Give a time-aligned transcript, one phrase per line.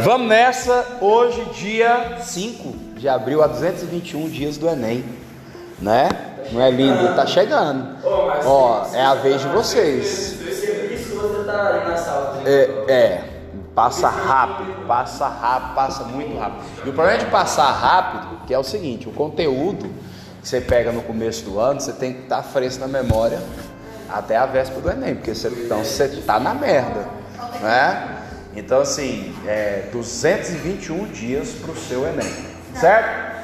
[0.00, 5.04] Vamos nessa, hoje, dia 5 de abril, a 221 dias do Enem,
[5.78, 6.08] né?
[6.52, 7.14] Não é lindo?
[7.14, 7.96] Tá chegando.
[8.44, 10.38] Ó, é a vez de vocês.
[12.44, 13.24] É, é,
[13.74, 16.62] passa rápido, passa rápido, passa muito rápido.
[16.84, 19.88] E o problema de passar rápido, que é o seguinte, o conteúdo
[20.42, 23.40] que você pega no começo do ano, você tem que estar fresco na memória
[24.10, 27.08] até a véspera do Enem, porque você, então você tá na merda,
[27.60, 28.23] né?
[28.56, 32.32] Então assim, é 221 dias para o seu Enem,
[32.74, 33.34] certo?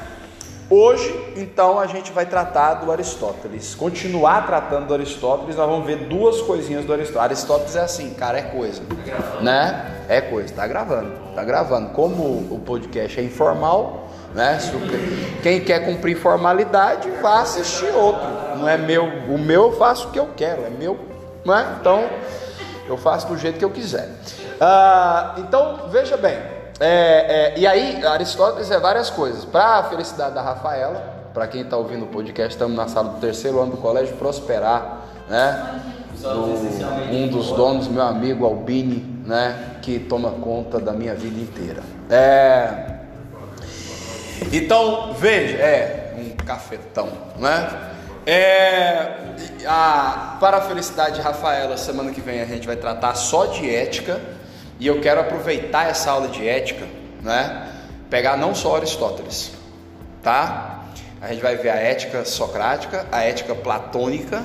[0.73, 3.75] Hoje, então, a gente vai tratar do Aristóteles.
[3.75, 7.23] Continuar tratando do Aristóteles, nós vamos ver duas coisinhas do Aristóteles.
[7.25, 8.81] Aristóteles é assim, cara, é coisa.
[8.81, 9.91] Tá né?
[10.07, 11.89] É coisa, tá gravando, tá gravando.
[11.89, 14.59] Como o podcast é informal, né?
[15.43, 18.29] Quem quer cumprir formalidade, vá assistir outro.
[18.57, 20.97] Não é meu, o meu eu faço o que eu quero, é meu,
[21.45, 21.75] né?
[21.81, 22.07] Então,
[22.87, 24.09] eu faço do jeito que eu quiser.
[24.63, 26.37] Ah, então, veja bem,
[26.79, 29.43] é, é, e aí, Aristóteles é várias coisas.
[29.43, 33.19] Para a felicidade da Rafaela, para quem está ouvindo o podcast, estamos na sala do
[33.19, 35.81] terceiro ano do Colégio Prosperar, né?
[36.19, 36.45] Do,
[37.11, 39.77] um dos donos, meu amigo Albini, né?
[39.81, 41.81] Que toma conta da minha vida inteira.
[42.07, 42.99] É,
[44.53, 47.67] então, veja, é um cafetão, né?
[48.27, 49.07] É,
[49.65, 53.67] a, para a felicidade de Rafaela, semana que vem a gente vai tratar só de
[53.73, 54.21] ética
[54.81, 56.87] e eu quero aproveitar essa aula de ética,
[57.21, 57.67] né?
[58.09, 59.53] Pegar não só Aristóteles,
[60.23, 60.85] tá?
[61.21, 64.41] A gente vai ver a ética socrática, a ética platônica,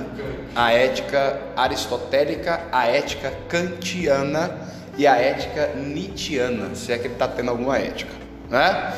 [0.55, 4.55] a ética aristotélica, a ética kantiana
[4.98, 8.12] e a ética nietzschiana, se é que ele está tendo alguma ética,
[8.50, 8.93] né?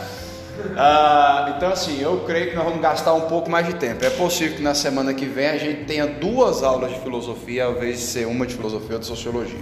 [0.76, 4.04] Ah, então, assim, eu creio que nós vamos gastar um pouco mais de tempo.
[4.04, 7.76] É possível que na semana que vem a gente tenha duas aulas de filosofia, ao
[7.76, 9.60] invés de ser uma de filosofia ou de sociologia,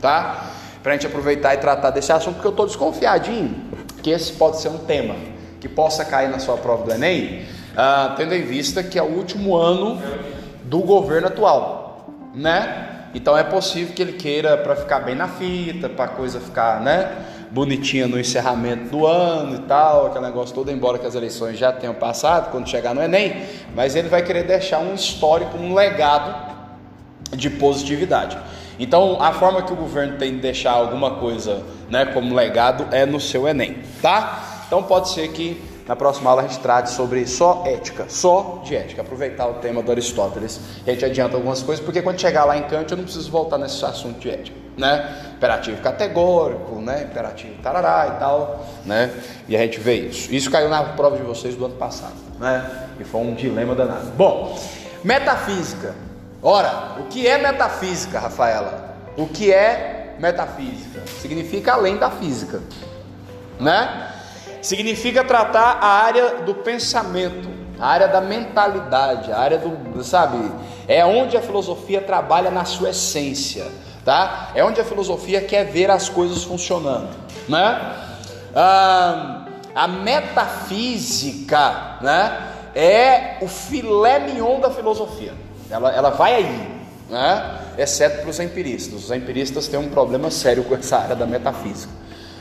[0.00, 0.50] tá?
[0.84, 3.56] Para a gente aproveitar e tratar desse assunto, porque eu estou desconfiadinho
[4.02, 5.14] que esse pode ser um tema
[5.58, 9.06] que possa cair na sua prova do Enem, uh, tendo em vista que é o
[9.06, 9.98] último ano
[10.64, 13.06] do governo atual, né?
[13.14, 16.82] Então é possível que ele queira para ficar bem na fita, para a coisa ficar,
[16.82, 17.16] né?
[17.50, 21.72] Bonitinha no encerramento do ano e tal, aquele negócio todo, embora que as eleições já
[21.72, 26.52] tenham passado, quando chegar no Enem, mas ele vai querer deixar um histórico, um legado
[27.32, 28.36] de positividade.
[28.78, 33.06] Então, a forma que o governo tem de deixar alguma coisa, né, como legado é
[33.06, 34.64] no seu Enem, tá?
[34.66, 38.74] Então, pode ser que na próxima aula a gente trate sobre só ética, só de
[38.74, 40.58] ética, aproveitar o tema do Aristóteles.
[40.86, 43.58] A gente adianta algumas coisas, porque quando chegar lá em Kant eu não preciso voltar
[43.58, 45.32] nesse assunto de ética, né?
[45.36, 47.02] Imperativo categórico, né?
[47.02, 49.10] Imperativo tarará e tal, né?
[49.46, 50.34] E a gente vê isso.
[50.34, 52.88] Isso caiu na prova de vocês do ano passado, né?
[52.98, 54.06] E foi um dilema danado.
[54.16, 54.58] Bom,
[55.02, 55.94] metafísica.
[56.46, 58.96] Ora, o que é metafísica, Rafaela?
[59.16, 61.00] O que é metafísica?
[61.18, 62.60] Significa além da física,
[63.58, 64.12] né?
[64.60, 67.48] Significa tratar a área do pensamento,
[67.80, 70.52] a área da mentalidade, a área do, sabe?
[70.86, 73.66] É onde a filosofia trabalha na sua essência,
[74.04, 74.50] tá?
[74.54, 77.08] É onde a filosofia quer ver as coisas funcionando,
[77.48, 77.94] né?
[78.54, 81.56] Ah, a metafísica,
[82.02, 82.50] né?
[82.74, 85.43] É o filé mignon da filosofia.
[85.74, 86.68] Ela, ela vai aí,
[87.10, 87.58] né?
[87.76, 89.04] exceto para os empiristas.
[89.04, 91.92] Os empiristas têm um problema sério com essa área da metafísica.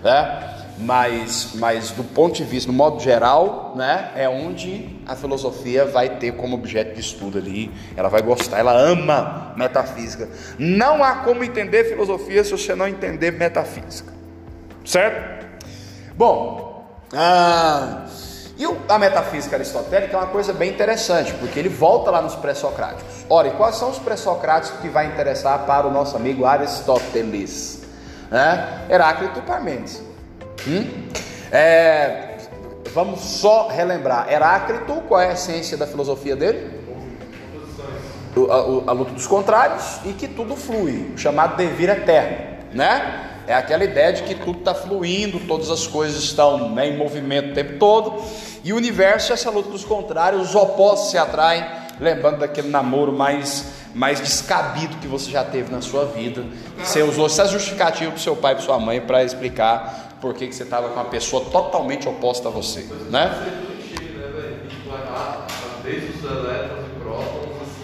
[0.03, 0.49] Né?
[0.77, 6.17] Mas, mas do ponto de vista, no modo geral, né, é onde a filosofia vai
[6.17, 7.71] ter como objeto de estudo ali.
[7.97, 10.29] Ela vai gostar, ela ama metafísica.
[10.59, 14.13] Não há como entender filosofia se você não entender metafísica.
[14.85, 15.43] Certo?
[16.15, 18.05] Bom, ah,
[18.57, 23.25] e a metafísica aristotélica é uma coisa bem interessante, porque ele volta lá nos pré-socráticos.
[23.27, 27.81] Ora, e quais são os pré-socráticos que vai interessar para o nosso amigo Aristóteles?
[28.29, 28.85] Né?
[28.89, 30.03] Heráclito e Parmênides.
[30.67, 31.09] Hum?
[31.51, 32.37] É,
[32.93, 34.31] vamos só relembrar.
[34.31, 36.83] Heráclito, qual é a essência da filosofia dele?
[38.37, 43.32] A, a, a luta dos contrários e que tudo flui, o chamado devir eterno, né?
[43.47, 47.51] É aquela ideia de que tudo está fluindo, todas as coisas estão né, em movimento
[47.51, 48.23] o tempo todo,
[48.63, 51.65] e o universo é essa luta dos contrários, os opostos se atraem,
[51.99, 56.45] lembrando daquele namoro mais, mais descabido que você já teve na sua vida.
[56.79, 60.47] Você usou essa justificativa para seu pai e para sua mãe para explicar por que,
[60.47, 62.87] que você estava com uma pessoa totalmente oposta a você.
[63.09, 63.29] Né?
[65.83, 67.83] Desde os elétrons e prótons, assim.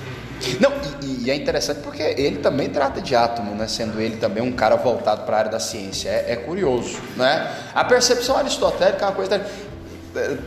[0.59, 0.71] Não,
[1.03, 3.67] e é interessante porque ele também trata de átomo, né?
[3.67, 6.09] sendo ele também um cara voltado para a área da ciência.
[6.09, 6.99] É, é, curioso.
[7.15, 7.51] Né?
[7.73, 9.45] A percepção aristotélica é uma coisa.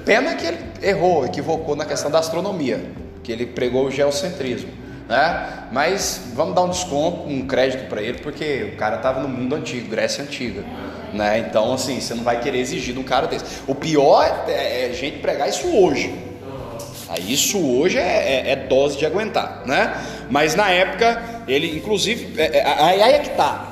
[0.05, 2.81] Pena que ele errou, equivocou na questão da astronomia,
[3.23, 4.71] que ele pregou o geocentrismo.
[5.09, 5.69] né?
[5.71, 9.55] Mas vamos dar um desconto, um crédito para ele, porque o cara estava no mundo
[9.55, 10.65] antigo, Grécia antiga,
[11.13, 11.39] né?
[11.39, 13.45] Então, assim, você não vai querer exigir de um cara desse.
[13.67, 16.32] O pior é, é, é gente pregar isso hoje.
[17.13, 20.03] Aí isso hoje é, é, é, dose de aguentar, né?
[20.31, 22.65] Mas na época ele, inclusive, é, é,
[23.03, 23.69] aí é que tá.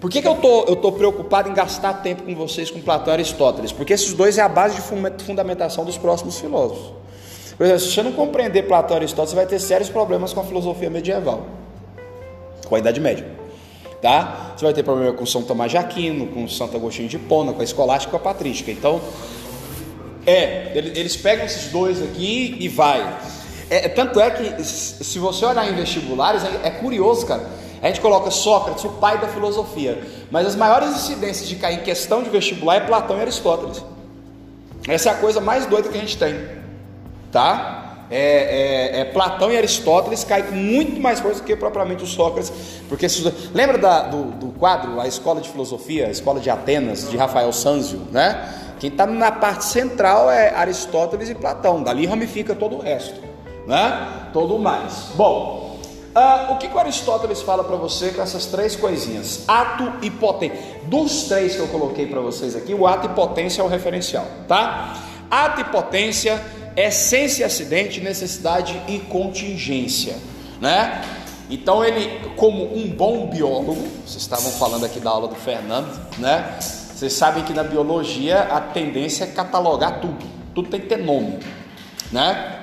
[0.00, 3.12] Por que, que eu tô, eu tô preocupado em gastar tempo com vocês com Platão
[3.12, 3.72] e Aristóteles?
[3.72, 4.80] Porque esses dois é a base de
[5.24, 6.92] fundamentação dos próximos filósofos.
[7.56, 10.40] Por exemplo, se você não compreender Platão e Aristóteles, você vai ter sérios problemas com
[10.40, 11.46] a filosofia medieval,
[12.68, 13.26] com a Idade Média.
[14.00, 14.54] Tá?
[14.56, 17.60] Você vai ter problema com São Tomás de Aquino, com Santo Agostinho de Hipona, com
[17.60, 18.70] a escolástica com a patrística.
[18.70, 19.00] Então,
[20.26, 23.18] é, eles pegam esses dois aqui e vai.
[23.68, 28.00] É, tanto é que, se você olhar em vestibulares, é, é curioso, cara a gente
[28.00, 32.30] coloca Sócrates, o pai da filosofia, mas as maiores incidências de cair em questão de
[32.30, 33.82] vestibular é Platão e Aristóteles.
[34.86, 36.46] Essa é a coisa mais doida que a gente tem,
[37.32, 38.06] tá?
[38.08, 42.06] É, é, é Platão e Aristóteles caem com muito mais coisa do que propriamente o
[42.06, 42.52] Sócrates,
[42.88, 47.10] porque se, lembra da, do, do, quadro A Escola de Filosofia, a Escola de Atenas,
[47.10, 48.61] de Rafael Sanzio, né?
[48.82, 53.14] Quem está na parte central é Aristóteles e Platão, dali ramifica todo o resto,
[53.64, 54.26] né?
[54.32, 55.12] Todo mais.
[55.14, 55.78] Bom,
[56.12, 59.44] ah, o que, que o Aristóteles fala para você com essas três coisinhas?
[59.46, 60.58] Ato e potência.
[60.86, 64.26] Dos três que eu coloquei para vocês aqui, o ato e potência é o referencial,
[64.48, 65.00] tá?
[65.30, 66.44] Ato e potência,
[66.76, 70.16] essência acidente, necessidade e contingência,
[70.60, 71.04] né?
[71.48, 75.88] Então ele, como um bom biólogo, vocês estavam falando aqui da aula do Fernando,
[76.18, 76.58] né?
[77.02, 81.36] Vocês sabem que na biologia a tendência é catalogar tudo, tudo tem que ter nome,
[82.12, 82.60] né?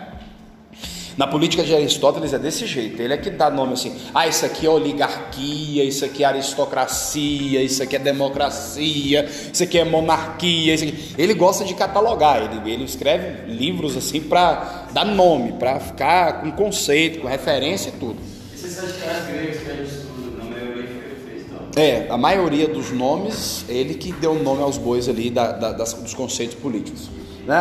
[1.18, 3.02] Na política de Aristóteles é desse jeito.
[3.02, 4.00] Ele é que dá nome assim.
[4.16, 9.78] Ah, isso aqui é oligarquia, isso aqui é aristocracia, isso aqui é democracia, isso aqui
[9.78, 10.74] é monarquia.
[10.74, 11.14] Aqui...
[11.18, 12.42] Ele gosta de catalogar.
[12.42, 18.00] Ele, ele escreve livros assim para dar nome, para ficar com conceito, com referência e
[18.00, 18.16] tudo.
[18.58, 21.59] Que as gregos que a gente estuda, na maioria foi ele fez, então?
[21.76, 25.94] É, a maioria dos nomes, ele que deu nome aos bois ali da, da, das,
[25.94, 27.10] dos conceitos políticos.
[27.46, 27.56] Né?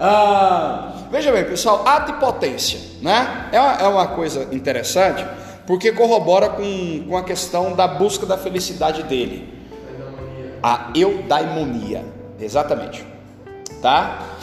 [0.00, 3.48] Ah, veja bem, pessoal, ato e potência né?
[3.52, 5.24] é, uma, é uma coisa interessante
[5.66, 9.52] porque corrobora com, com a questão da busca da felicidade dele.
[10.62, 12.04] A eudaimonia,
[12.40, 13.04] exatamente.
[13.80, 14.33] Tá?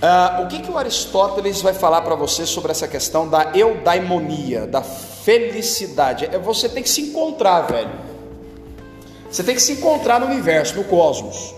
[0.00, 4.66] Ah, o que, que o Aristóteles vai falar para você sobre essa questão da eudaimonia,
[4.66, 6.26] da felicidade?
[6.26, 7.90] É você tem que se encontrar, velho.
[9.28, 11.54] Você tem que se encontrar no universo, no cosmos,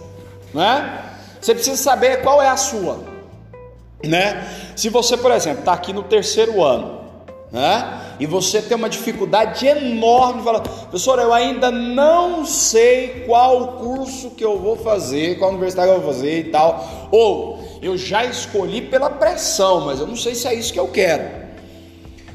[0.55, 1.05] né?
[1.41, 3.01] Você precisa saber qual é a sua,
[4.03, 4.73] né?
[4.75, 7.01] Se você, por exemplo, está aqui no terceiro ano,
[7.53, 8.17] né?
[8.19, 14.45] E você tem uma dificuldade enorme, fala, professor, eu ainda não sei qual curso que
[14.45, 19.11] eu vou fazer, qual universidade eu vou fazer e tal, ou eu já escolhi pela
[19.11, 21.29] pressão, mas eu não sei se é isso que eu quero,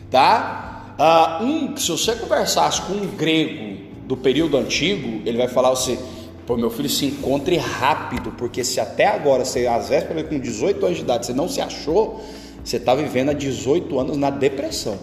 [0.10, 0.96] tá?
[0.98, 5.98] Ah, um, se você conversasse com um grego do período antigo, ele vai falar assim
[6.46, 10.86] Pô, meu filho, se encontre rápido, porque se até agora, você, às vezes, com 18
[10.86, 12.24] anos de idade, você não se achou,
[12.64, 15.00] você está vivendo há 18 anos na depressão.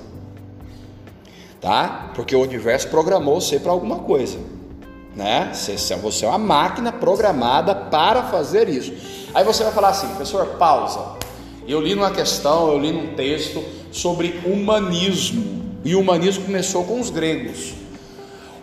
[1.60, 2.12] Tá?
[2.14, 4.38] Porque o universo programou você para alguma coisa.
[5.16, 5.50] Né?
[5.52, 8.92] Você, você é uma máquina programada para fazer isso.
[9.34, 11.00] Aí você vai falar assim, professor, pausa.
[11.66, 15.62] Eu li numa questão, eu li num texto sobre humanismo.
[15.84, 17.74] E o humanismo começou com os gregos.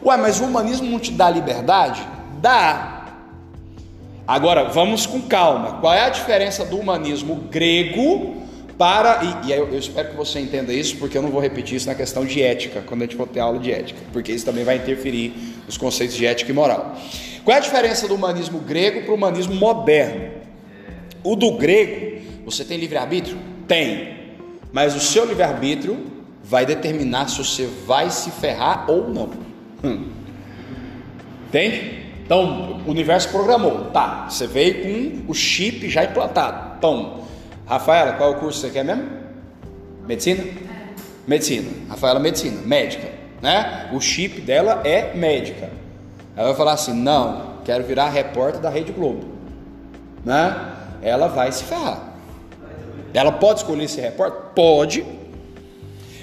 [0.04, 2.06] Ué, mas o humanismo não te dá liberdade?
[2.42, 3.06] Dá.
[4.28, 5.80] Agora, vamos com calma.
[5.82, 8.40] Qual é a diferença do humanismo grego
[8.80, 9.20] para.
[9.44, 11.88] E, e eu, eu, espero que você entenda isso, porque eu não vou repetir isso
[11.88, 14.64] na questão de ética, quando a gente for ter aula de ética, porque isso também
[14.64, 15.34] vai interferir
[15.66, 16.96] nos conceitos de ética e moral.
[17.44, 20.39] Qual é a diferença do humanismo grego para o humanismo moderno?
[21.24, 23.38] O do grego, você tem livre-arbítrio?
[23.68, 24.20] Tem.
[24.72, 25.98] Mas o seu livre-arbítrio
[26.44, 29.30] vai determinar se você vai se ferrar ou não.
[29.84, 30.10] Hum.
[31.48, 32.00] Entende?
[32.24, 33.86] Então, o universo programou.
[33.86, 36.80] Tá, você veio com o chip já implantado.
[36.80, 37.24] Pão.
[37.66, 39.10] Rafaela, qual é o curso que você quer mesmo?
[40.08, 40.44] Medicina?
[41.28, 41.70] Medicina.
[41.90, 42.62] Rafaela, medicina.
[42.62, 43.10] Médica.
[43.42, 43.90] Né?
[43.94, 45.70] O chip dela é médica.
[46.36, 49.26] Ela vai falar assim: não, quero virar repórter da Rede Globo.
[50.24, 50.69] Né?
[51.02, 52.14] Ela vai se ferrar.
[53.14, 54.42] Ela pode escolher ser repórter?
[54.54, 55.06] Pode.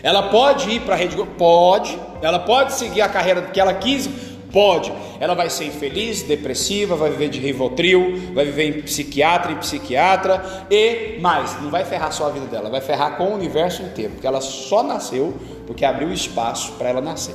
[0.02, 1.32] Ela pode ir para a Rede Globo?
[1.36, 1.98] Pode.
[2.22, 4.08] Ela pode seguir a carreira que ela quis?
[4.52, 4.92] Pode.
[5.18, 10.42] Ela vai ser infeliz, depressiva, vai viver de Rivotril, vai viver em psiquiatra e psiquiatra
[10.70, 14.12] e mais, não vai ferrar só a vida dela, vai ferrar com o universo inteiro,
[14.12, 15.34] porque ela só nasceu
[15.66, 17.34] porque abriu espaço para ela nascer.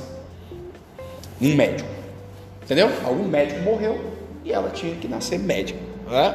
[1.40, 1.88] Um médico.
[2.62, 2.88] Entendeu?
[3.04, 4.00] Algum médico morreu
[4.44, 5.78] e ela tinha que nascer médica.
[6.08, 6.34] Né?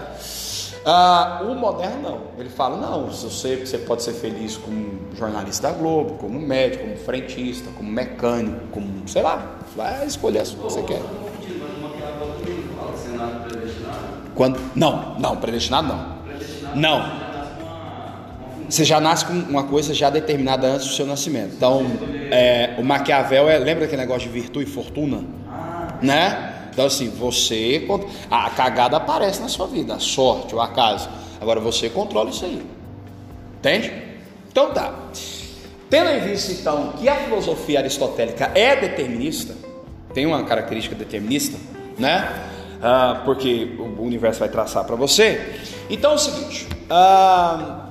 [0.89, 2.21] Ah, o moderno não.
[2.39, 6.95] Ele fala, não, você, você pode ser feliz como jornalista da Globo, como médico, como
[6.95, 11.01] frentista, como mecânico, como, sei lá, vai escolher o que você quer.
[14.33, 16.17] Quando, não, não, predestinado não.
[16.73, 17.27] Não.
[18.69, 21.53] Você já nasce com uma coisa já determinada antes do seu nascimento.
[21.53, 21.85] Então,
[22.31, 25.21] é, o Maquiavel é, lembra aquele negócio de virtude e fortuna?
[26.01, 26.53] Né?
[26.77, 27.87] Então, assim, você.
[28.29, 31.09] A cagada aparece na sua vida, a sorte, o acaso.
[31.41, 32.63] Agora você controla isso aí.
[33.57, 33.91] Entende?
[34.47, 34.93] Então tá.
[35.89, 39.55] Tendo em vista então que a filosofia aristotélica é determinista,
[40.13, 41.57] tem uma característica determinista,
[41.97, 42.47] né?
[42.79, 45.55] Ah, porque o universo vai traçar para você.
[45.89, 47.87] Então é o seguinte: ah,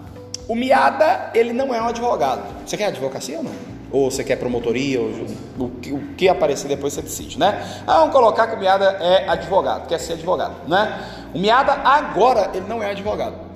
[0.46, 2.44] o Miada ele não é um advogado.
[2.64, 3.75] Você quer advocacia ou não?
[3.90, 5.10] Ou você quer promotoria, ou,
[5.58, 7.82] o, que, o que aparecer depois você decide, né?
[7.86, 11.00] Ah, vamos colocar que o Miada é advogado, quer ser advogado, né?
[11.34, 13.46] O Miada agora ele não é advogado.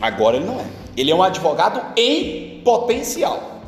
[0.00, 0.64] Agora ele não é.
[0.96, 3.60] Ele é um advogado em potencial.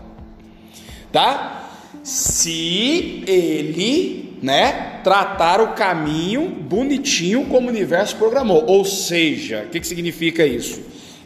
[1.13, 1.71] Tá?
[2.03, 8.65] Se ele, né, tratar o caminho bonitinho como o universo programou.
[8.67, 10.81] Ou seja, o que, que significa isso?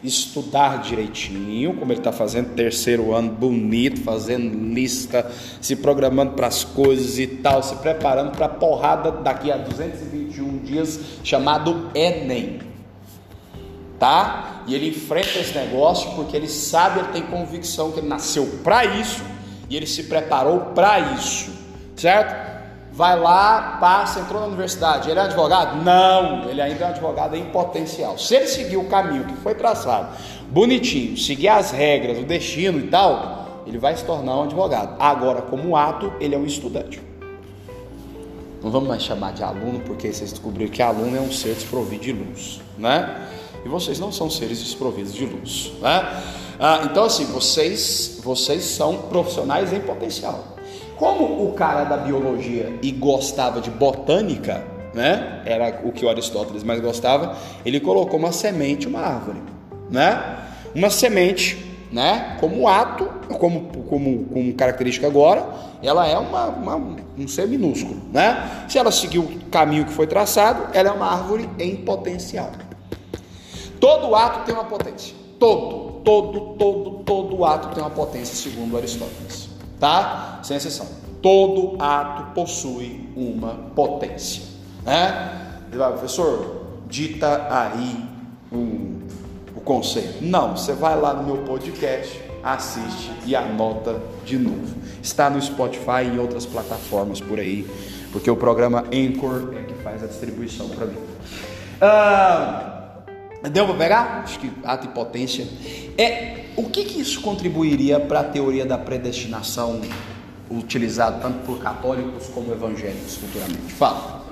[0.07, 5.29] Estudar direitinho, como ele está fazendo, terceiro ano, bonito, fazendo lista,
[5.61, 10.59] se programando para as coisas e tal, se preparando para a porrada daqui a 221
[10.59, 12.59] dias, chamado Enem.
[13.99, 14.63] Tá?
[14.67, 18.85] E ele enfrenta esse negócio porque ele sabe, ele tem convicção que ele nasceu para
[18.85, 19.23] isso
[19.69, 21.51] e ele se preparou para isso,
[21.95, 22.54] certo?
[22.95, 25.09] Vai lá, passa, entrou na universidade.
[25.09, 25.83] Ele é advogado?
[25.83, 28.17] Não, ele ainda é um advogado em potencial.
[28.17, 30.15] Se ele seguir o caminho que foi traçado,
[30.49, 34.95] bonitinho, seguir as regras, o destino e tal, ele vai se tornar um advogado.
[34.97, 37.01] Agora, como ato, ele é um estudante.
[38.63, 42.01] Não vamos mais chamar de aluno, porque vocês descobriram que aluno é um ser desprovido
[42.01, 43.27] de luz, né?
[43.65, 46.23] E vocês não são seres desprovidos de luz, né?
[46.57, 50.54] Ah, então, assim, vocês, vocês são profissionais em potencial.
[50.97, 55.41] Como o cara da biologia e gostava de botânica, né?
[55.45, 57.35] Era o que o Aristóteles mais gostava.
[57.65, 59.41] Ele colocou uma semente, uma árvore,
[59.89, 60.37] né?
[60.73, 61.57] Uma semente,
[61.91, 62.37] né?
[62.39, 63.05] Como ato,
[63.37, 65.45] como, como, como característica agora,
[65.83, 66.75] ela é uma, uma,
[67.17, 68.65] um ser minúsculo, né?
[68.69, 72.51] Se ela seguir o caminho que foi traçado, ela é uma árvore em potencial.
[73.81, 75.13] Todo ato tem uma potência.
[75.37, 79.44] Todo, todo, todo, todo ato tem uma potência, segundo Aristóteles
[79.79, 80.39] tá?
[80.43, 80.87] Sem exceção.
[81.21, 84.43] Todo ato possui uma potência,
[84.83, 85.59] né?
[85.71, 88.05] Professor, dita aí
[88.51, 89.01] o,
[89.55, 90.23] o conceito.
[90.23, 94.75] Não, você vai lá no meu podcast, assiste e anota de novo.
[95.01, 97.67] Está no Spotify e outras plataformas por aí,
[98.11, 100.97] porque o programa Anchor é que faz a distribuição para mim.
[101.81, 102.74] Ah,
[103.51, 104.21] Deu para pegar?
[104.23, 105.47] Acho que ato e potência.
[105.97, 109.81] É, o que, que isso contribuiria para a teoria da predestinação
[110.49, 113.73] utilizada tanto por católicos como evangélicos futuramente?
[113.73, 114.23] Fala.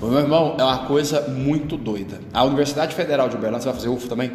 [0.00, 2.20] Meu irmão, é uma coisa muito doida.
[2.32, 4.32] A Universidade Federal de Uberlândia, você vai fazer UFO também?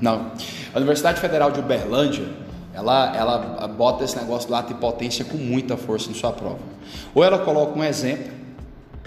[0.00, 0.32] Não.
[0.74, 2.26] A Universidade Federal de Uberlândia,
[2.74, 6.58] ela, ela bota esse negócio do ato e potência com muita força em sua prova.
[7.14, 8.30] Ou ela coloca um exemplo,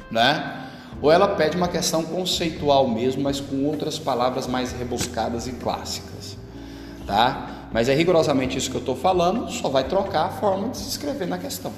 [0.09, 0.62] né?
[1.03, 6.37] Ou ela pede uma questão conceitual mesmo, mas com outras palavras mais rebuscadas e clássicas,
[7.05, 7.67] tá?
[7.73, 10.87] Mas é rigorosamente isso que eu estou falando, só vai trocar a forma de se
[10.87, 11.73] escrever na questão.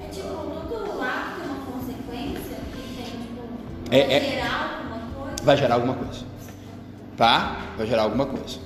[0.00, 3.42] É tipo, todo ato tem uma consequência que tem, tipo,
[3.90, 4.20] É, vai é.
[4.20, 5.42] gerar alguma coisa?
[5.42, 6.20] Vai gerar alguma coisa,
[7.16, 7.56] tá?
[7.76, 8.58] Vai gerar alguma coisa,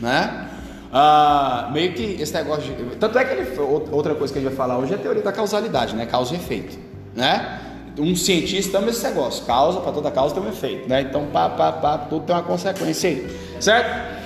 [0.00, 0.48] né?
[0.90, 2.96] Ah, meio que esse negócio de...
[2.96, 5.22] Tanto é que ele, outra coisa que a gente vai falar hoje é a teoria
[5.22, 6.06] da causalidade, né?
[6.06, 6.78] Causa e efeito,
[7.14, 7.69] né?
[7.98, 11.02] Um cientista ama esse negócio, causa para toda causa tem um efeito, né?
[11.02, 14.20] Então, pá, pá, pá, tudo tem uma consequência aí, certo?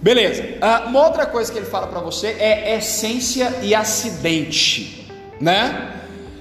[0.00, 0.44] Beleza.
[0.60, 5.08] Ah, uma outra coisa que ele fala para você é essência e acidente,
[5.40, 5.92] né?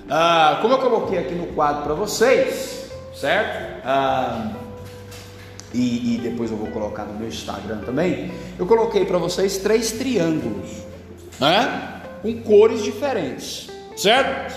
[0.10, 3.82] Ah, como eu coloquei aqui no quadro para vocês, certo?
[3.86, 4.52] Ah,
[5.74, 8.32] e, e, depois eu vou colocar no meu Instagram também.
[8.60, 10.70] Eu coloquei para vocês três triângulos,
[11.40, 12.02] né?
[12.22, 14.54] Com cores diferentes, certo?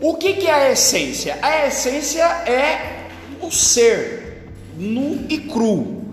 [0.00, 1.38] O que, que é a essência?
[1.40, 3.08] A essência é
[3.40, 6.04] o ser nu e cru.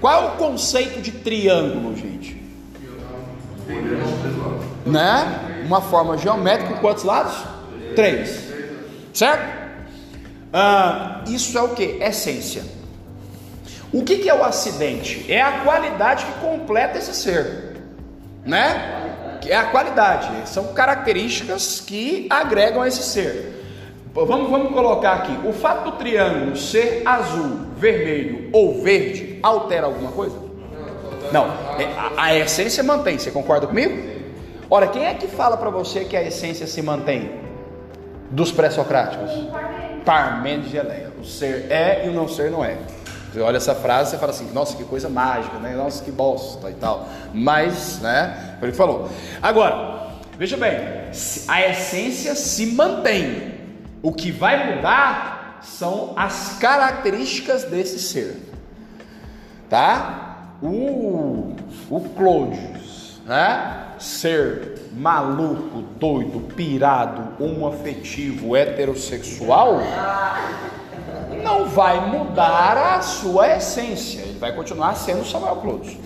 [0.00, 2.40] Qual é o conceito de triângulo, gente?
[4.86, 5.62] Né?
[5.64, 7.34] Uma forma geométrica com quantos lados?
[7.94, 8.50] Três.
[9.12, 9.60] Certo?
[10.52, 11.82] Ah, isso é o que?
[12.02, 12.62] Essência.
[13.92, 15.30] O que, que é o acidente?
[15.30, 17.76] É a qualidade que completa esse ser.
[18.44, 18.99] Né?
[19.48, 23.60] É a qualidade, são características que agregam a esse ser.
[24.12, 25.38] Vamos, vamos colocar aqui.
[25.46, 30.36] O fato do triângulo ser azul, vermelho ou verde altera alguma coisa?
[31.32, 31.46] Não.
[31.78, 33.18] É, a, a essência mantém.
[33.18, 34.10] Você concorda comigo?
[34.68, 37.30] Ora, quem é que fala para você que a essência se mantém?
[38.30, 39.30] Dos pré-socráticos?
[40.04, 41.12] Parmênides de Eleia.
[41.20, 42.76] O ser é e o não ser não é.
[43.32, 45.76] Você olha essa frase e fala assim, nossa, que coisa mágica, né?
[45.76, 47.08] Nossa, que bosta e tal.
[47.32, 48.56] Mas, né?
[48.58, 49.08] Foi que falou.
[49.40, 50.78] Agora, veja bem,
[51.46, 53.54] a essência se mantém.
[54.02, 58.36] O que vai mudar são as características desse ser.
[59.68, 60.56] Tá?
[60.60, 61.54] O,
[61.88, 63.86] o Clodius, né?
[63.98, 69.80] Ser maluco, doido, pirado, homoafetivo, heterossexual,
[71.42, 74.20] não vai mudar a sua essência.
[74.20, 75.96] Ele vai continuar sendo Samuel Clodius.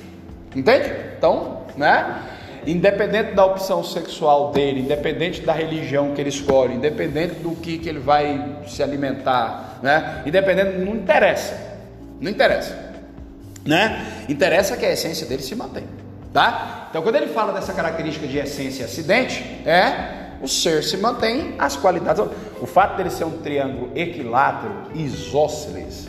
[0.55, 0.91] Entende?
[1.17, 2.23] Então, né?
[2.67, 7.89] independente da opção sexual dele, independente da religião que ele escolhe, independente do que, que
[7.89, 10.23] ele vai se alimentar, né?
[10.25, 11.61] Independente, não interessa,
[12.21, 12.93] não interessa,
[13.65, 14.07] né?
[14.29, 15.89] Interessa que a essência dele se mantenha,
[16.33, 16.87] tá?
[16.91, 21.55] Então, quando ele fala dessa característica de essência e acidente, é o ser se mantém,
[21.59, 22.23] as qualidades,
[22.61, 26.09] o fato dele ser um triângulo equilátero, isósceles,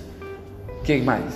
[0.86, 1.34] quem mais?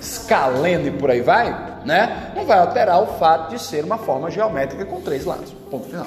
[0.00, 1.50] Escaleno e por aí vai,
[1.84, 2.32] né?
[2.34, 5.52] Não vai alterar o fato de ser uma forma geométrica com três lados.
[5.70, 6.06] Ponto final.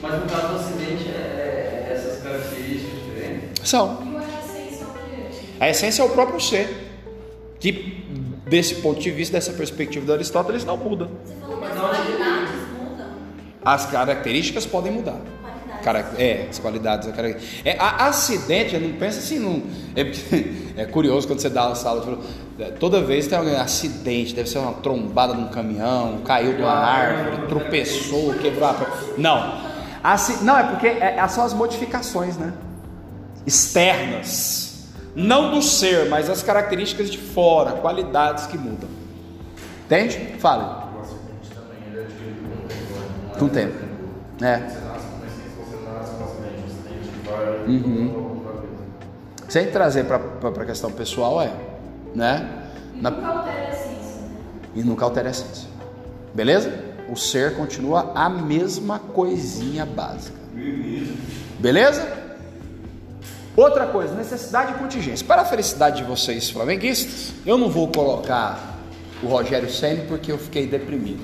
[0.00, 3.68] Mas no caso do acidente, é, é essas características diferentes?
[3.68, 3.98] São.
[4.00, 5.46] E a essência é o quê?
[5.60, 6.84] A essência é o próprio ser.
[7.58, 8.04] Que,
[8.46, 11.08] desse ponto de vista, dessa perspectiva de Aristóteles, não muda.
[11.24, 13.06] Você falou que as Mas não, qualidades mudam.
[13.66, 15.16] As características podem mudar.
[15.82, 16.18] Qualidades.
[16.20, 17.08] É, as qualidades.
[17.08, 19.62] A é, a, acidente, não pensa assim, não,
[19.94, 22.18] é, é curioso quando você dá uma sala, tipo,
[22.58, 26.72] é, toda vez tem alguém, acidente, deve ser uma trombada num caminhão, caiu de uma
[26.72, 28.94] árvore, tropeçou, quebrou a perna.
[29.18, 29.66] Não,
[30.02, 32.52] Aci- não, é porque é, é só as modificações, né?
[33.44, 34.86] Externas.
[35.16, 38.88] Não do ser, mas as características de fora, qualidades que mudam.
[39.84, 40.36] Entende?
[40.38, 40.62] Fale.
[40.62, 42.92] O acidente também ele é adquirido com o tempo.
[43.00, 43.25] né?
[43.38, 43.74] Com o tempo.
[44.42, 44.56] É.
[44.58, 44.96] Vai
[47.66, 48.36] Uhum.
[49.48, 51.50] Sem trazer para a questão pessoal, é.
[52.14, 52.48] Né?
[52.94, 54.20] E Na- nunca altera a essência.
[54.22, 54.28] né?
[54.74, 55.68] e nunca altera a essência.
[56.34, 56.72] Beleza?
[57.08, 60.36] O ser continua a mesma coisinha básica.
[61.58, 62.06] Beleza?
[63.56, 65.26] Outra coisa, necessidade e contingência.
[65.26, 68.76] Para a felicidade de vocês flamenguistas, eu não vou colocar
[69.22, 71.22] o Rogério Senna porque eu fiquei deprimido.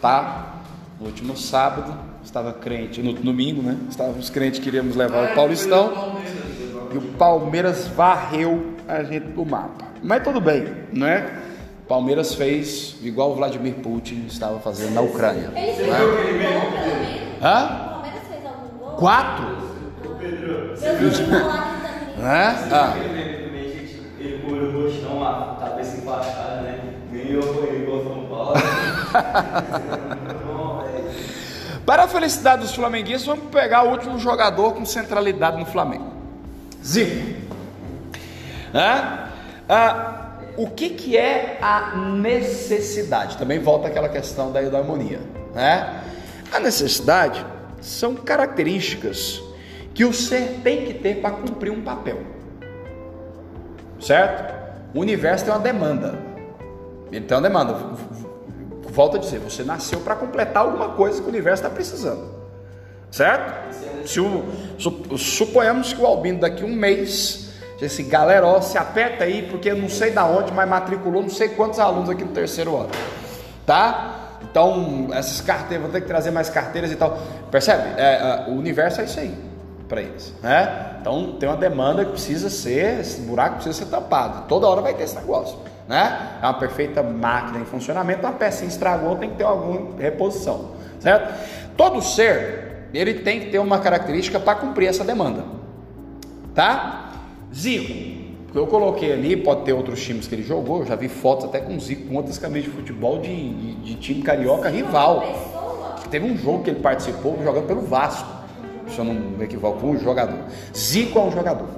[0.00, 0.55] Tá?
[0.98, 3.76] No último sábado, estava crente, no domingo, né?
[3.90, 6.16] Estávamos crentes, queríamos levar o Paulistão.
[6.92, 9.84] E o Palmeiras varreu a gente do mapa.
[10.02, 11.42] Mas tudo bem, né?
[11.86, 15.52] Palmeiras fez igual o Vladimir Putin estava fazendo na Ucrânia.
[15.54, 15.98] Ele fez né?
[16.00, 16.62] algum gol?
[17.42, 17.64] Hã?
[17.64, 18.90] O Palmeiras fez algum gol?
[18.96, 19.46] Quatro?
[20.82, 22.22] Eu vi lá que também.
[22.22, 22.68] Né?
[22.72, 22.94] Ah.
[24.18, 26.80] Ele comeu o roxão, a cabeça enfaixada, né?
[27.12, 27.42] Ganhou,
[27.74, 28.54] igual São Paulo.
[31.86, 36.12] Para a felicidade dos flamenguistas, vamos pegar o último jogador com centralidade no Flamengo.
[36.84, 37.36] Zico.
[40.56, 43.36] O que, que é a necessidade?
[43.36, 45.20] Também volta aquela questão da eudaimonia.
[45.54, 46.02] Né?
[46.52, 47.46] A necessidade
[47.80, 49.40] são características
[49.94, 52.18] que o ser tem que ter para cumprir um papel.
[54.00, 54.54] Certo?
[54.92, 56.18] O universo tem uma demanda.
[57.12, 57.76] Ele tem uma demanda.
[58.96, 62.30] Volto a dizer, você nasceu para completar alguma coisa que o universo está precisando.
[63.10, 64.06] Certo?
[64.06, 64.42] Se o,
[64.78, 67.50] su- suponhamos que o Albino daqui um mês
[67.84, 71.28] assim, galera, ó, se aperta aí, porque eu não sei da onde, mas matriculou não
[71.28, 72.88] sei quantos alunos aqui no terceiro ano.
[73.66, 74.38] Tá?
[74.40, 77.18] Então, essas carteiras, vão ter que trazer mais carteiras e tal.
[77.50, 78.00] Percebe?
[78.00, 79.34] É, é, o universo é isso aí
[79.86, 80.32] para eles.
[80.42, 80.96] Né?
[81.02, 84.48] Então tem uma demanda que precisa ser, esse buraco precisa ser tampado.
[84.48, 85.58] Toda hora vai ter esse negócio.
[85.88, 86.38] Né?
[86.42, 90.72] É uma perfeita máquina em funcionamento, uma pecinha estragou, tem que ter alguma reposição.
[91.00, 91.32] Certo?
[91.76, 95.44] Todo ser, ele tem que ter uma característica para cumprir essa demanda.
[96.54, 97.12] Tá?
[97.54, 98.16] Zico,
[98.52, 101.44] que eu coloquei ali, pode ter outros times que ele jogou, eu já vi fotos
[101.44, 105.22] até com Zico com outras camisas de futebol de, de, de time carioca rival.
[106.10, 108.26] Teve um jogo que ele participou jogando pelo Vasco,
[108.88, 110.38] se eu não me equivoco, um jogador.
[110.74, 111.68] Zico é um jogador,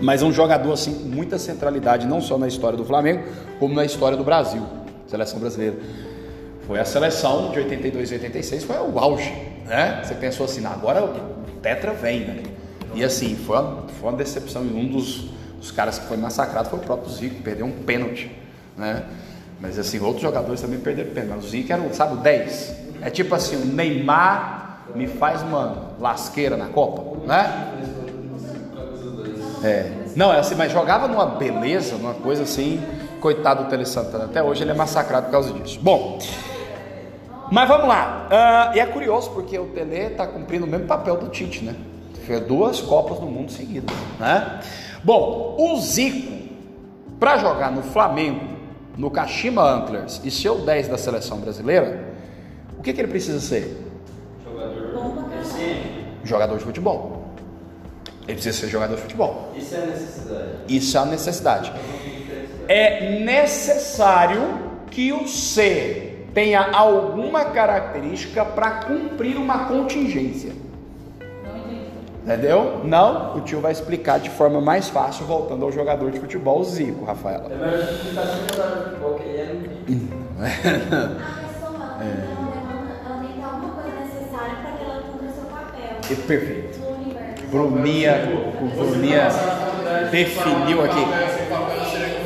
[0.00, 3.24] mas é um jogador assim com muita centralidade, não só na história do Flamengo,
[3.58, 4.62] como na história do Brasil,
[5.06, 5.76] seleção brasileira.
[6.66, 9.32] Foi a seleção de 82 e 86, foi o auge,
[9.66, 10.00] né?
[10.02, 12.42] Você pensou assim, "Não, agora o Tetra vem, né?
[12.94, 14.64] E assim, foi uma, foi uma decepção.
[14.64, 18.30] E um dos, dos caras que foi massacrado foi o próprio Zico, perdeu um pênalti,
[18.76, 19.04] né?
[19.60, 21.44] Mas assim, outros jogadores também perderam pênalti.
[21.44, 22.74] O Zico era, sabe, o 10.
[23.02, 27.74] É tipo assim, o Neymar me faz uma lasqueira na Copa, né?
[29.62, 29.90] É.
[30.16, 32.82] Não, é assim, mas jogava numa beleza, numa coisa assim.
[33.20, 34.24] Coitado do Tele Santana.
[34.24, 35.78] Até hoje ele é massacrado por causa disso.
[35.82, 36.18] Bom.
[37.50, 38.28] Mas vamos lá.
[38.30, 41.74] Ah, e é curioso porque o Tele está cumprindo o mesmo papel do Tite, né?
[42.24, 44.60] Fez duas Copas do Mundo seguidas, né?
[45.02, 46.32] Bom, o Zico,
[47.18, 48.46] para jogar no Flamengo,
[48.96, 52.14] no Kashima Antlers e ser o 10 da seleção brasileira,
[52.78, 53.86] o que, que ele precisa ser?
[54.44, 55.30] Jogador.
[56.22, 57.19] Jogador de futebol.
[58.24, 59.52] Ele precisa ser jogador de futebol.
[59.56, 60.50] Isso é a necessidade.
[60.68, 61.72] Isso é a necessidade.
[62.68, 70.52] É necessário que o ser tenha alguma característica para cumprir uma contingência.
[72.22, 72.82] Entendeu?
[72.84, 76.64] Não, o tio vai explicar de forma mais fácil, voltando ao jogador de futebol, o
[76.64, 77.50] Zico, Rafaela.
[77.50, 80.48] É melhor explicar sem jogador de futebol, que ele é no A
[81.48, 82.60] pessoa ela demanda,
[83.04, 86.69] ela tem que ter alguma coisa necessária para que ela cumpra seu papel E Perfeito.
[87.50, 88.28] Bruninha,
[88.60, 89.28] o Bruninha
[90.10, 91.04] definiu aqui.
[91.04, 92.20] Brasileira.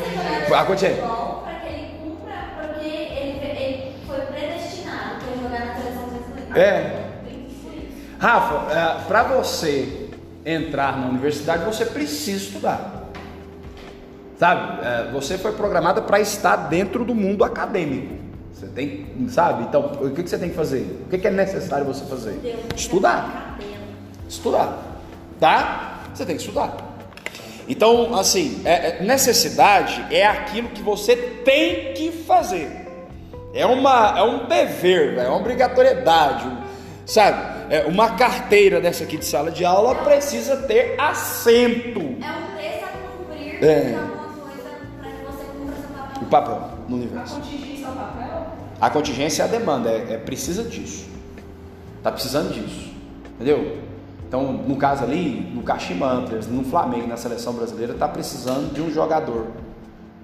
[6.55, 7.05] É.
[8.17, 10.09] Rafa, para você
[10.45, 13.09] entrar na universidade, você precisa estudar.
[14.37, 14.85] Sabe?
[14.85, 18.15] É, você foi programada para estar dentro do mundo acadêmico.
[18.53, 19.63] Você tem, sabe?
[19.63, 21.03] Então, o que, você tem que fazer?
[21.05, 22.39] O que, é necessário você fazer?
[22.75, 23.57] Estudar.
[24.29, 24.94] Estudar.
[25.39, 25.99] Tá?
[26.13, 26.75] Você tem que estudar.
[27.67, 32.69] Então, assim, é- é- necessidade é aquilo que você tem que fazer.
[33.53, 36.45] É, uma, é um dever, é uma obrigatoriedade,
[37.05, 37.55] sabe?
[37.73, 41.99] É uma carteira dessa aqui de sala de aula precisa ter assento.
[41.99, 43.81] É um preço a cumprir É.
[43.81, 44.69] de alguma coisa
[44.99, 46.21] para que você cumpra seu papel.
[46.21, 47.35] O papel no universo.
[47.35, 48.47] Contingência ao papel?
[48.79, 51.07] A contingência é a demanda, é, é precisa disso.
[52.03, 52.93] Tá precisando disso.
[53.35, 53.77] Entendeu?
[54.27, 58.81] Então, no caso ali, no Kashima Antlers, no Flamengo, na seleção brasileira, tá precisando de
[58.81, 59.47] um jogador.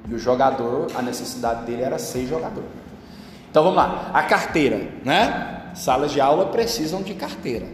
[0.09, 2.63] E o jogador, a necessidade dele era ser jogador.
[3.49, 5.71] Então vamos lá, a carteira, né?
[5.75, 7.65] Salas de aula precisam de carteira.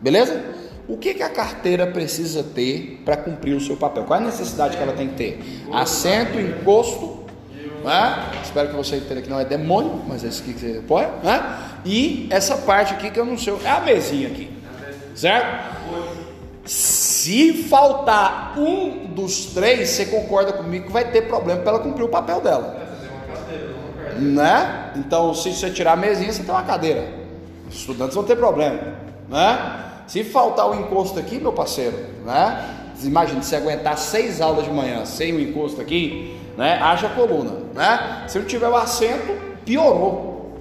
[0.00, 0.42] Beleza?
[0.88, 4.04] O que, que a carteira precisa ter para cumprir o seu papel?
[4.04, 5.64] Qual é a necessidade que ela tem que ter?
[5.70, 7.26] Assento, encosto,
[7.84, 8.30] né?
[8.42, 11.58] Espero que você entenda que não é demônio, mas é isso que você põe, né?
[11.84, 14.50] E essa parte aqui que eu não sei, é a mesinha aqui,
[15.18, 15.76] certo?
[16.64, 22.04] Se faltar um dos três, você concorda comigo que vai ter problema para ela cumprir
[22.04, 22.86] o papel dela,
[24.16, 24.92] né?
[24.96, 27.08] Então, se você tirar a mesinha, você tem uma cadeira.
[27.68, 28.78] Os estudantes vão ter problema,
[29.28, 29.84] né?
[30.06, 32.76] Se faltar o encosto aqui, meu parceiro, né?
[33.02, 36.78] Imagina se aguentar seis aulas de manhã sem o encosto aqui, né?
[36.80, 38.24] Haja coluna, né?
[38.28, 40.58] Se não tiver o assento, piorou,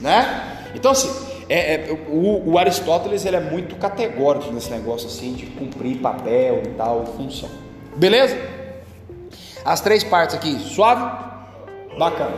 [0.00, 0.68] né?
[0.74, 5.46] Então assim, é, é, o, o Aristóteles ele é muito categórico nesse negócio assim de
[5.46, 7.48] cumprir papel e tal, função.
[7.96, 8.38] Beleza?
[9.64, 11.02] As três partes aqui, suave,
[11.98, 12.36] bacana.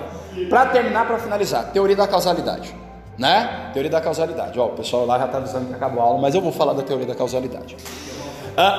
[0.48, 2.74] Para terminar, para finalizar, teoria da causalidade,
[3.18, 3.70] né?
[3.74, 4.58] Teoria da causalidade.
[4.58, 6.72] Ó, o pessoal lá já está avisando que acabou a aula, mas eu vou falar
[6.72, 7.76] da teoria da causalidade.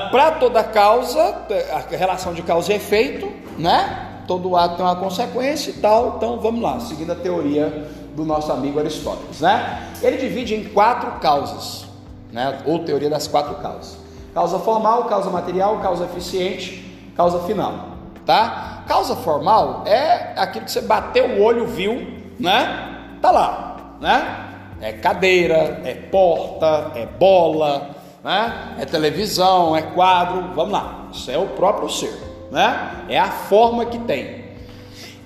[0.10, 4.24] para toda causa, a relação de causa e efeito, né?
[4.28, 6.16] Todo ato tem uma consequência e tal.
[6.18, 9.92] Então vamos lá, seguindo a teoria do nosso amigo Aristóteles, né?
[10.02, 11.86] Ele divide em quatro causas,
[12.32, 12.62] né?
[12.66, 13.98] Ou teoria das quatro causas:
[14.34, 17.90] causa formal, causa material, causa eficiente, causa final,
[18.26, 18.84] tá?
[18.88, 22.06] Causa formal é aquilo que você bateu o olho, viu,
[22.40, 23.18] né?
[23.22, 24.50] Tá lá, né?
[24.82, 27.92] É cadeira, é porta, é bola,
[28.24, 28.76] né?
[28.80, 31.08] É televisão, é quadro, vamos lá.
[31.14, 32.14] Isso é o próprio ser,
[32.52, 33.06] né?
[33.08, 34.44] É a forma que tem.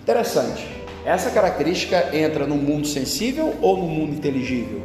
[0.01, 0.76] Interessante.
[1.07, 4.83] Essa característica entra no mundo sensível ou no mundo inteligível?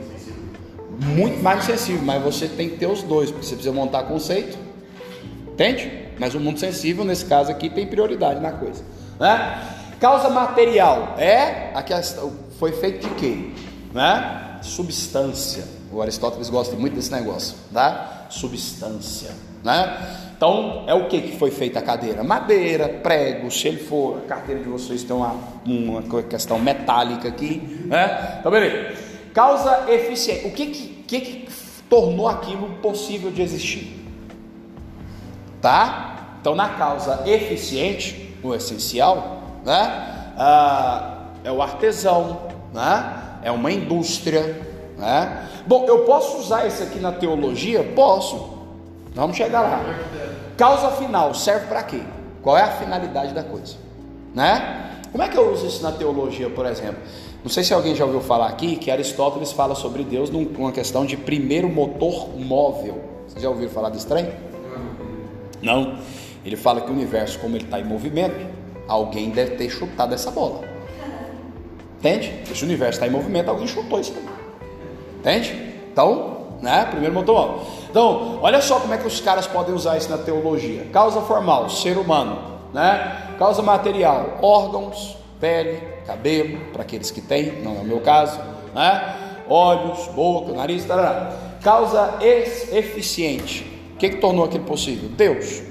[1.00, 4.04] Muito mais no sensível, mas você tem que ter os dois, porque você precisa montar
[4.04, 4.56] conceito,
[5.52, 5.90] entende?
[6.20, 8.84] Mas o mundo sensível, nesse caso aqui, tem prioridade na coisa,
[9.18, 9.64] né?
[9.98, 13.50] Causa material é a questão, foi feito de quê?
[13.92, 14.60] Né?
[14.62, 15.64] Substância.
[15.90, 18.26] O Aristóteles gosta muito desse negócio, tá?
[18.30, 19.32] Substância,
[19.64, 20.31] né?
[20.42, 22.24] Então, é o que que foi feita a cadeira?
[22.24, 27.62] Madeira, prego, se ele for, a carteira de vocês tem uma, uma questão metálica aqui,
[27.86, 28.38] né?
[28.40, 28.92] Então, beleza.
[29.32, 30.48] Causa eficiente.
[30.48, 31.48] O que que, que que
[31.88, 34.04] tornou aquilo possível de existir?
[35.60, 36.34] Tá?
[36.40, 40.32] Então, na causa eficiente, o essencial, né?
[40.36, 43.38] Ah, é o artesão, né?
[43.44, 44.60] É uma indústria,
[44.98, 45.48] né?
[45.68, 47.84] Bom, eu posso usar isso aqui na teologia?
[47.94, 48.58] Posso.
[49.14, 50.21] Vamos chegar lá.
[50.56, 52.00] Causa final serve para quê?
[52.42, 53.76] Qual é a finalidade da coisa?
[54.34, 55.00] Né?
[55.10, 57.00] Como é que eu uso isso na teologia, por exemplo?
[57.42, 61.04] Não sei se alguém já ouviu falar aqui que Aristóteles fala sobre Deus numa questão
[61.04, 63.02] de primeiro motor móvel.
[63.26, 64.30] Vocês já ouviram falar desse trem?
[65.60, 65.98] Não.
[66.44, 68.46] Ele fala que o universo, como ele está em movimento,
[68.88, 70.60] alguém deve ter chutado essa bola.
[71.98, 72.32] Entende?
[72.50, 74.14] Esse universo está em movimento, alguém chutou isso.
[75.18, 75.72] Entende?
[75.92, 76.84] Então, né?
[76.86, 77.62] Primeiro motor.
[77.92, 80.86] Então, olha só como é que os caras podem usar isso na teologia.
[80.90, 82.38] Causa formal, ser humano,
[82.72, 83.34] né?
[83.38, 88.40] Causa material, órgãos, pele, cabelo, para aqueles que têm, não é o meu caso,
[88.74, 89.42] né?
[89.46, 91.32] Olhos, boca, nariz, tarará.
[91.62, 93.70] Causa eficiente.
[93.92, 95.10] O que, que tornou aquilo possível?
[95.10, 95.62] Deus,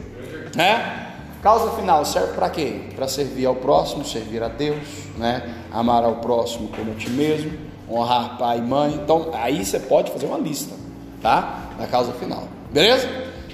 [0.56, 1.08] né?
[1.42, 2.82] Causa final serve para quê?
[2.96, 5.56] Para servir ao próximo, servir a Deus, né?
[5.72, 7.52] Amar ao próximo como a ti mesmo,
[7.90, 8.94] honrar pai e mãe.
[8.94, 10.76] Então, aí você pode fazer uma lista,
[11.22, 11.70] tá?
[11.78, 12.44] Da causa final.
[12.72, 13.08] Beleza?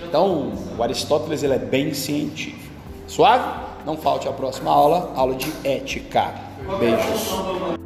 [0.03, 2.73] Então, o Aristóteles ele é bem científico.
[3.07, 3.67] Suave?
[3.85, 6.33] Não falte a próxima aula, aula de ética.
[6.79, 7.76] Beijos.